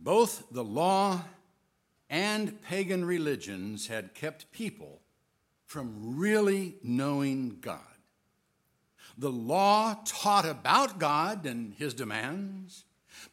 Both 0.00 0.44
the 0.50 0.64
law 0.64 1.22
and 2.08 2.62
pagan 2.62 3.04
religions 3.04 3.88
had 3.88 4.14
kept 4.14 4.50
people 4.52 5.00
from 5.68 6.16
really 6.18 6.76
knowing 6.82 7.58
God. 7.60 7.78
The 9.18 9.30
law 9.30 9.98
taught 10.04 10.46
about 10.46 10.98
God 10.98 11.44
and 11.44 11.74
his 11.74 11.92
demands, 11.92 12.84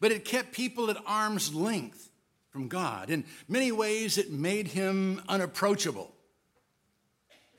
but 0.02 0.12
it 0.12 0.26
kept 0.26 0.52
people 0.52 0.90
at 0.90 0.98
arm's 1.06 1.56
length 1.56 2.12
from 2.50 2.68
God. 2.68 3.10
In 3.10 3.24
many 3.48 3.72
ways, 3.72 4.18
it 4.18 4.32
made 4.32 4.68
him 4.68 5.22
unapproachable. 5.30 6.12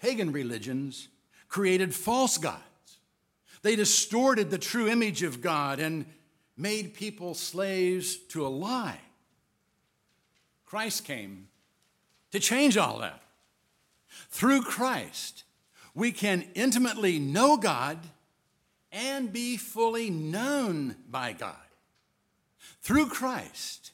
Pagan 0.00 0.30
religions 0.30 1.08
created 1.48 1.94
false 1.94 2.36
gods. 2.36 2.60
They 3.62 3.76
distorted 3.76 4.50
the 4.50 4.58
true 4.58 4.88
image 4.88 5.22
of 5.22 5.40
God 5.40 5.80
and 5.80 6.04
made 6.54 6.92
people 6.92 7.32
slaves 7.32 8.16
to 8.28 8.46
a 8.46 8.48
lie. 8.48 9.00
Christ 10.66 11.06
came 11.06 11.48
to 12.32 12.40
change 12.40 12.76
all 12.76 12.98
that. 12.98 13.22
Through 14.30 14.62
Christ, 14.62 15.44
we 15.94 16.12
can 16.12 16.46
intimately 16.54 17.18
know 17.18 17.56
God 17.56 17.98
and 18.92 19.32
be 19.32 19.56
fully 19.56 20.10
known 20.10 20.96
by 21.08 21.32
God. 21.32 21.56
Through 22.82 23.08
Christ, 23.08 23.92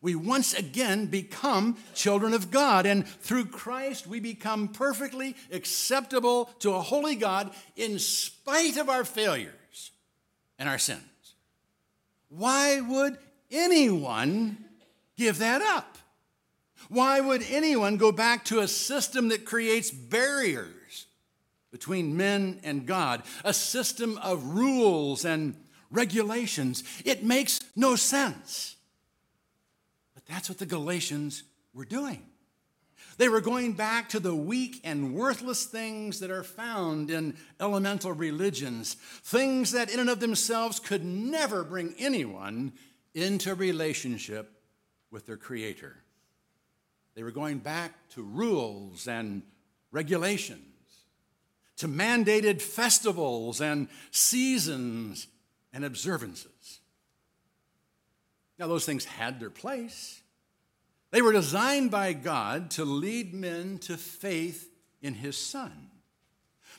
we 0.00 0.16
once 0.16 0.52
again 0.52 1.06
become 1.06 1.78
children 1.94 2.34
of 2.34 2.50
God, 2.50 2.86
and 2.86 3.06
through 3.06 3.46
Christ, 3.46 4.06
we 4.06 4.18
become 4.18 4.68
perfectly 4.68 5.36
acceptable 5.52 6.46
to 6.58 6.72
a 6.74 6.80
holy 6.80 7.14
God 7.14 7.52
in 7.76 8.00
spite 8.00 8.76
of 8.76 8.88
our 8.88 9.04
failures 9.04 9.92
and 10.58 10.68
our 10.68 10.78
sins. 10.78 11.02
Why 12.28 12.80
would 12.80 13.16
anyone 13.50 14.56
give 15.16 15.38
that 15.38 15.62
up? 15.62 15.91
Why 16.92 17.20
would 17.20 17.42
anyone 17.48 17.96
go 17.96 18.12
back 18.12 18.44
to 18.46 18.60
a 18.60 18.68
system 18.68 19.28
that 19.28 19.46
creates 19.46 19.90
barriers 19.90 21.06
between 21.70 22.18
men 22.18 22.60
and 22.64 22.84
God, 22.84 23.22
a 23.46 23.54
system 23.54 24.18
of 24.18 24.44
rules 24.44 25.24
and 25.24 25.56
regulations? 25.90 26.84
It 27.06 27.24
makes 27.24 27.60
no 27.74 27.96
sense. 27.96 28.76
But 30.12 30.26
that's 30.26 30.50
what 30.50 30.58
the 30.58 30.66
Galatians 30.66 31.44
were 31.72 31.86
doing. 31.86 32.26
They 33.16 33.30
were 33.30 33.40
going 33.40 33.72
back 33.72 34.10
to 34.10 34.20
the 34.20 34.34
weak 34.34 34.82
and 34.84 35.14
worthless 35.14 35.64
things 35.64 36.20
that 36.20 36.30
are 36.30 36.44
found 36.44 37.10
in 37.10 37.38
elemental 37.58 38.12
religions, 38.12 38.96
things 39.24 39.72
that 39.72 39.90
in 39.90 39.98
and 39.98 40.10
of 40.10 40.20
themselves 40.20 40.78
could 40.78 41.06
never 41.06 41.64
bring 41.64 41.94
anyone 41.98 42.74
into 43.14 43.54
relationship 43.54 44.60
with 45.10 45.24
their 45.24 45.38
Creator. 45.38 45.96
They 47.14 47.22
were 47.22 47.30
going 47.30 47.58
back 47.58 47.92
to 48.10 48.22
rules 48.22 49.06
and 49.06 49.42
regulations, 49.90 50.60
to 51.76 51.88
mandated 51.88 52.62
festivals 52.62 53.60
and 53.60 53.88
seasons 54.10 55.26
and 55.72 55.84
observances. 55.84 56.80
Now, 58.58 58.66
those 58.66 58.86
things 58.86 59.04
had 59.04 59.40
their 59.40 59.50
place. 59.50 60.20
They 61.10 61.20
were 61.20 61.32
designed 61.32 61.90
by 61.90 62.12
God 62.14 62.70
to 62.72 62.84
lead 62.84 63.34
men 63.34 63.78
to 63.80 63.96
faith 63.96 64.70
in 65.02 65.14
His 65.14 65.36
Son. 65.36 65.91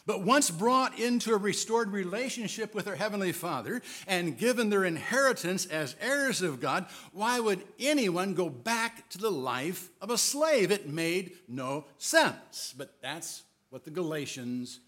But 0.05 0.23
once 0.23 0.51
brought 0.51 0.99
into 0.99 1.33
a 1.33 1.37
restored 1.37 1.91
relationship 1.91 2.75
with 2.75 2.85
their 2.85 2.97
Heavenly 2.97 3.31
Father 3.31 3.81
and 4.05 4.37
given 4.37 4.69
their 4.69 4.83
inheritance 4.83 5.65
as 5.65 5.95
heirs 6.01 6.41
of 6.41 6.59
God, 6.59 6.87
why 7.13 7.39
would 7.39 7.63
anyone 7.79 8.33
go 8.33 8.49
back 8.49 9.07
to 9.09 9.17
the 9.17 9.31
life 9.31 9.89
of 10.01 10.09
a 10.09 10.17
slave? 10.17 10.71
It 10.71 10.89
made 10.89 11.31
no 11.47 11.85
sense. 11.97 12.73
But 12.77 13.01
that's 13.01 13.43
what 13.69 13.85
the 13.85 13.91
Galatians 13.91 14.81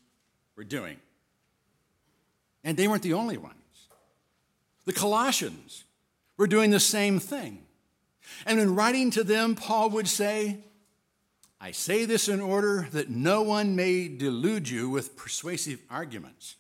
were 0.58 0.66
doing. 0.66 0.98
And 2.66 2.76
they 2.76 2.88
weren't 2.88 3.04
the 3.04 3.14
only 3.14 3.38
ones. 3.38 3.56
The 4.86 4.94
Colossians 4.94 5.86
were 6.38 6.48
doing 6.48 6.72
the 6.72 6.80
same 6.80 7.20
thing. 7.20 7.64
And 8.46 8.60
in 8.60 8.76
writing 8.76 9.12
to 9.12 9.24
them, 9.24 9.56
Paul 9.56 9.92
would 9.92 10.08
say, 10.08 10.60
I 11.66 11.72
say 11.72 12.06
this 12.06 12.30
in 12.30 12.42
order 12.42 12.88
that 12.92 13.10
no 13.10 13.42
one 13.42 13.76
may 13.76 14.08
delude 14.08 14.70
you 14.70 14.88
with 14.88 15.18
persuasive 15.18 15.82
arguments. 15.90 16.58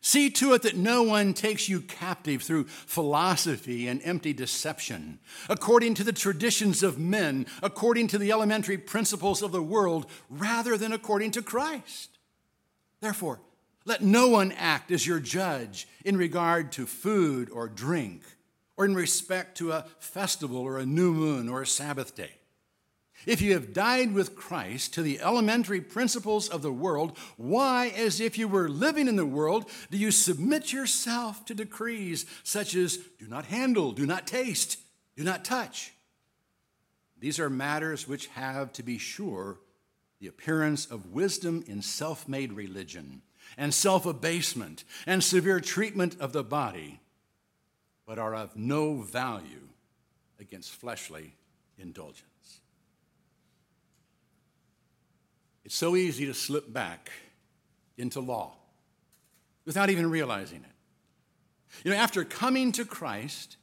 See 0.00 0.30
to 0.30 0.54
it 0.54 0.62
that 0.62 0.76
no 0.76 1.02
one 1.02 1.34
takes 1.34 1.68
you 1.68 1.80
captive 1.80 2.40
through 2.40 2.68
philosophy 2.68 3.88
and 3.88 4.00
empty 4.04 4.32
deception, 4.32 5.18
according 5.48 5.94
to 5.94 6.04
the 6.04 6.12
traditions 6.12 6.84
of 6.84 7.00
men, 7.00 7.46
according 7.64 8.06
to 8.08 8.18
the 8.18 8.30
elementary 8.30 8.78
principles 8.78 9.42
of 9.42 9.50
the 9.50 9.60
world, 9.60 10.06
rather 10.30 10.78
than 10.78 10.92
according 10.92 11.32
to 11.32 11.42
Christ. 11.42 12.16
Therefore, 13.00 13.40
let 13.84 14.02
no 14.02 14.28
one 14.28 14.52
act 14.52 14.92
as 14.92 15.04
your 15.04 15.18
judge 15.18 15.88
in 16.04 16.16
regard 16.16 16.70
to 16.72 16.86
food 16.86 17.50
or 17.50 17.66
drink 17.66 18.22
or 18.76 18.84
in 18.84 18.94
respect 18.94 19.58
to 19.58 19.72
a 19.72 19.86
festival 19.98 20.58
or 20.58 20.78
a 20.78 20.86
new 20.86 21.12
moon 21.12 21.48
or 21.48 21.62
a 21.62 21.66
Sabbath 21.66 22.14
day. 22.14 22.34
If 23.26 23.40
you 23.40 23.52
have 23.54 23.72
died 23.72 24.12
with 24.12 24.34
Christ 24.34 24.94
to 24.94 25.02
the 25.02 25.20
elementary 25.20 25.80
principles 25.80 26.48
of 26.48 26.62
the 26.62 26.72
world, 26.72 27.16
why, 27.36 27.88
as 27.88 28.20
if 28.20 28.36
you 28.36 28.48
were 28.48 28.68
living 28.68 29.06
in 29.06 29.16
the 29.16 29.26
world, 29.26 29.70
do 29.90 29.98
you 29.98 30.10
submit 30.10 30.72
yourself 30.72 31.44
to 31.46 31.54
decrees 31.54 32.26
such 32.42 32.74
as 32.74 32.98
do 33.18 33.28
not 33.28 33.46
handle, 33.46 33.92
do 33.92 34.06
not 34.06 34.26
taste, 34.26 34.78
do 35.16 35.22
not 35.22 35.44
touch? 35.44 35.92
These 37.18 37.38
are 37.38 37.50
matters 37.50 38.08
which 38.08 38.26
have, 38.28 38.72
to 38.72 38.82
be 38.82 38.98
sure, 38.98 39.60
the 40.18 40.26
appearance 40.26 40.86
of 40.86 41.12
wisdom 41.12 41.64
in 41.66 41.82
self 41.82 42.26
made 42.28 42.52
religion 42.52 43.22
and 43.56 43.72
self 43.72 44.06
abasement 44.06 44.84
and 45.06 45.22
severe 45.22 45.60
treatment 45.60 46.16
of 46.20 46.32
the 46.32 46.44
body 46.44 47.00
but 48.06 48.18
are 48.18 48.34
of 48.34 48.56
no 48.56 48.96
value 48.96 49.68
against 50.40 50.72
fleshly 50.72 51.34
indulgence. 51.78 52.31
It's 55.72 55.78
so 55.78 55.96
easy 55.96 56.26
to 56.26 56.34
slip 56.34 56.70
back 56.70 57.10
into 57.96 58.20
law 58.20 58.52
without 59.64 59.88
even 59.88 60.10
realizing 60.10 60.58
it. 60.58 61.82
You 61.82 61.92
know, 61.92 61.96
after 61.96 62.24
coming 62.24 62.72
to 62.72 62.84
Christ, 62.84 63.56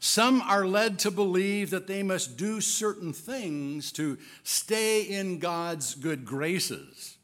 some 0.00 0.42
are 0.42 0.66
led 0.66 0.98
to 0.98 1.12
believe 1.12 1.70
that 1.70 1.86
they 1.86 2.02
must 2.02 2.36
do 2.36 2.60
certain 2.60 3.12
things 3.12 3.92
to 3.92 4.18
stay 4.42 5.02
in 5.02 5.38
God's 5.38 5.94
good 5.94 6.24
graces, 6.24 7.16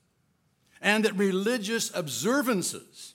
and 0.81 1.05
that 1.05 1.17
religious 1.17 1.93
observances 1.93 3.15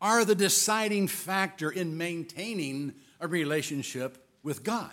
are 0.00 0.24
the 0.24 0.34
deciding 0.34 1.06
factor 1.06 1.70
in 1.70 1.96
maintaining 1.96 2.94
a 3.20 3.28
relationship 3.28 4.18
with 4.42 4.64
God. 4.64 4.90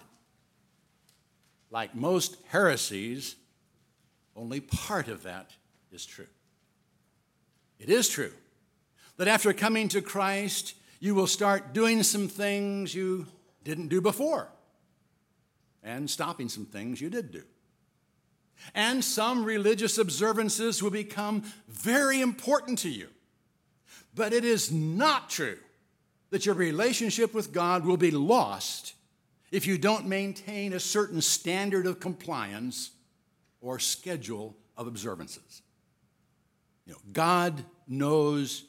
Like 1.71 1.95
most 1.95 2.37
heresies, 2.49 3.37
only 4.35 4.59
part 4.59 5.07
of 5.07 5.23
that 5.23 5.49
is 5.93 6.05
true. 6.05 6.27
It 7.79 7.89
is 7.89 8.09
true 8.09 8.31
that 9.17 9.27
after 9.27 9.53
coming 9.53 9.87
to 9.89 10.01
Christ, 10.01 10.75
you 10.99 11.15
will 11.15 11.27
start 11.27 11.73
doing 11.73 12.03
some 12.03 12.27
things 12.27 12.95
you 12.95 13.27
didn't 13.63 13.89
do 13.89 14.01
before 14.01 14.47
and 15.83 16.09
stopping 16.09 16.49
some 16.49 16.65
things 16.65 17.01
you 17.01 17.09
did 17.09 17.31
do. 17.31 17.43
And 18.73 19.03
some 19.03 19.43
religious 19.43 19.97
observances 19.97 20.81
will 20.81 20.91
become 20.91 21.43
very 21.67 22.21
important 22.21 22.79
to 22.79 22.89
you. 22.89 23.09
But 24.15 24.31
it 24.31 24.45
is 24.45 24.71
not 24.71 25.29
true 25.29 25.57
that 26.29 26.45
your 26.45 26.55
relationship 26.55 27.33
with 27.33 27.51
God 27.51 27.85
will 27.85 27.97
be 27.97 28.11
lost 28.11 28.93
if 29.51 29.67
you 29.67 29.77
don't 29.77 30.07
maintain 30.07 30.73
a 30.73 30.79
certain 30.79 31.21
standard 31.21 31.85
of 31.85 31.99
compliance 31.99 32.91
or 33.61 33.79
schedule 33.79 34.55
of 34.77 34.87
observances. 34.87 35.61
You 36.85 36.93
know, 36.93 36.99
God 37.11 37.63
knows 37.87 38.65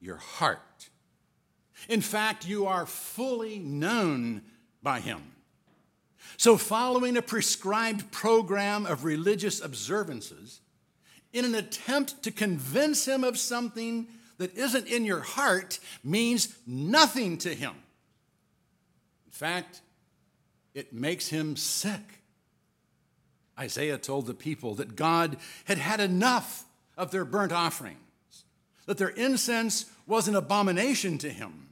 your 0.00 0.16
heart. 0.16 0.88
In 1.88 2.00
fact, 2.00 2.46
you 2.46 2.66
are 2.66 2.86
fully 2.86 3.58
known 3.58 4.42
by 4.82 5.00
Him. 5.00 5.32
So, 6.36 6.56
following 6.56 7.16
a 7.16 7.22
prescribed 7.22 8.10
program 8.10 8.86
of 8.86 9.04
religious 9.04 9.60
observances, 9.60 10.60
in 11.32 11.44
an 11.44 11.54
attempt 11.54 12.22
to 12.22 12.30
convince 12.30 13.06
Him 13.06 13.24
of 13.24 13.38
something 13.38 14.06
that 14.38 14.56
isn't 14.56 14.86
in 14.86 15.04
your 15.04 15.20
heart 15.20 15.78
means 16.04 16.54
nothing 16.66 17.38
to 17.38 17.54
him. 17.54 17.74
In 19.26 19.32
fact, 19.32 19.80
it 20.74 20.92
makes 20.92 21.28
him 21.28 21.56
sick. 21.56 22.22
Isaiah 23.58 23.98
told 23.98 24.26
the 24.26 24.34
people 24.34 24.74
that 24.74 24.96
God 24.96 25.38
had 25.64 25.78
had 25.78 26.00
enough 26.00 26.65
of 26.96 27.10
their 27.10 27.24
burnt 27.24 27.52
offerings, 27.52 27.98
that 28.86 28.98
their 28.98 29.08
incense 29.08 29.86
was 30.06 30.28
an 30.28 30.36
abomination 30.36 31.18
to 31.18 31.30
him, 31.30 31.68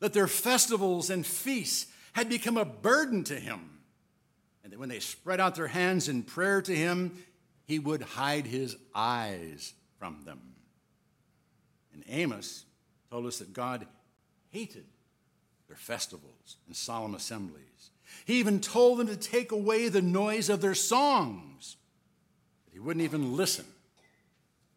that 0.00 0.12
their 0.12 0.26
festivals 0.26 1.10
and 1.10 1.26
feasts 1.26 1.86
had 2.12 2.28
become 2.28 2.56
a 2.56 2.64
burden 2.64 3.24
to 3.24 3.34
him, 3.34 3.78
and 4.62 4.72
that 4.72 4.78
when 4.78 4.88
they 4.88 5.00
spread 5.00 5.40
out 5.40 5.54
their 5.54 5.66
hands 5.66 6.08
in 6.08 6.22
prayer 6.22 6.62
to 6.62 6.74
him, 6.74 7.12
he 7.66 7.78
would 7.78 8.02
hide 8.02 8.46
his 8.46 8.76
eyes 8.94 9.74
from 9.98 10.22
them. 10.24 10.40
And 11.92 12.04
Amos 12.08 12.64
told 13.10 13.26
us 13.26 13.38
that 13.38 13.52
God 13.52 13.86
hated 14.50 14.84
their 15.68 15.76
festivals 15.76 16.56
and 16.66 16.76
solemn 16.76 17.14
assemblies. 17.14 17.90
He 18.24 18.34
even 18.34 18.60
told 18.60 18.98
them 18.98 19.06
to 19.08 19.16
take 19.16 19.50
away 19.50 19.88
the 19.88 20.02
noise 20.02 20.48
of 20.48 20.60
their 20.60 20.74
songs, 20.74 21.76
but 22.64 22.74
he 22.74 22.78
wouldn't 22.78 23.04
even 23.04 23.36
listen 23.36 23.64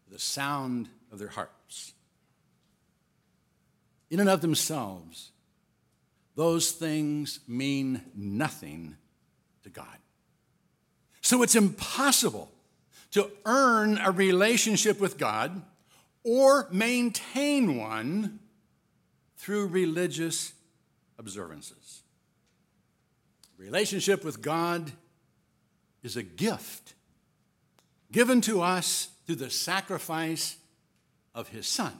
the 0.09 0.19
sound 0.19 0.89
of 1.11 1.19
their 1.19 1.27
harps. 1.27 1.93
In 4.09 4.19
and 4.19 4.29
of 4.29 4.41
themselves, 4.41 5.31
those 6.35 6.71
things 6.71 7.39
mean 7.47 8.01
nothing 8.15 8.95
to 9.63 9.69
God. 9.69 9.97
So 11.21 11.43
it's 11.43 11.55
impossible 11.55 12.51
to 13.11 13.29
earn 13.45 13.97
a 13.97 14.11
relationship 14.11 14.99
with 14.99 15.17
God 15.17 15.61
or 16.23 16.67
maintain 16.71 17.77
one 17.77 18.39
through 19.37 19.67
religious 19.67 20.53
observances. 21.17 22.03
Relationship 23.57 24.23
with 24.23 24.41
God 24.41 24.91
is 26.03 26.15
a 26.15 26.23
gift 26.23 26.93
given 28.11 28.39
to 28.41 28.61
us 28.61 29.09
through 29.27 29.35
the 29.35 29.49
sacrifice 29.49 30.55
of 31.35 31.49
His 31.49 31.67
Son. 31.67 31.93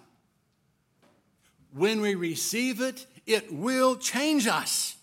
When 1.73 1.99
we 1.99 2.15
receive 2.15 2.79
it, 2.79 3.05
it 3.25 3.53
will 3.53 3.97
change 3.97 4.47
us 4.47 4.95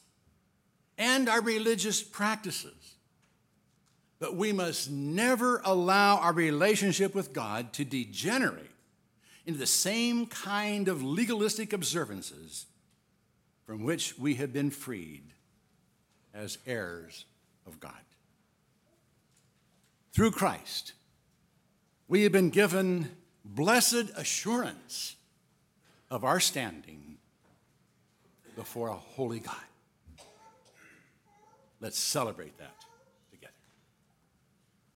and 0.96 1.28
our 1.28 1.42
religious 1.42 2.02
practices. 2.02 2.96
But 4.18 4.36
we 4.36 4.52
must 4.52 4.90
never 4.90 5.60
allow 5.66 6.16
our 6.16 6.32
relationship 6.32 7.14
with 7.14 7.34
God 7.34 7.74
to 7.74 7.84
degenerate 7.84 8.70
into 9.44 9.58
the 9.58 9.66
same 9.66 10.26
kind 10.26 10.88
of 10.88 11.02
legalistic 11.02 11.74
observances 11.74 12.64
from 13.66 13.84
which 13.84 14.18
we 14.18 14.36
have 14.36 14.52
been 14.52 14.70
freed 14.70 15.24
as 16.32 16.56
heirs 16.66 17.26
of 17.66 17.80
God. 17.80 17.92
Through 20.14 20.30
Christ, 20.30 20.94
we 22.08 22.22
have 22.22 22.32
been 22.32 22.50
given 22.50 23.10
blessed 23.44 24.10
assurance 24.16 25.16
of 26.10 26.24
our 26.24 26.40
standing 26.40 27.16
before 28.56 28.88
a 28.88 28.94
holy 28.94 29.40
God. 29.40 29.56
Let's 31.80 31.98
celebrate 31.98 32.56
that. 32.58 32.83